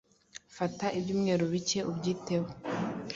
[0.55, 2.49] fata ibyumweru bike ubyiteho